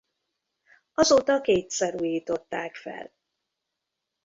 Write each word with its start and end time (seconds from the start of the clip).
Azóta 0.93 1.41
kétszer 1.41 2.01
újították 2.01 2.75
fel. 2.75 3.11